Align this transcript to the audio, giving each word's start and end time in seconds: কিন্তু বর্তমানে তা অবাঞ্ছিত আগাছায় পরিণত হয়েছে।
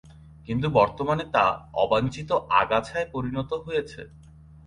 কিন্তু 0.47 0.67
বর্তমানে 0.71 1.25
তা 1.35 1.45
অবাঞ্ছিত 1.75 2.29
আগাছায় 2.61 3.07
পরিণত 3.13 3.51
হয়েছে। 3.65 4.01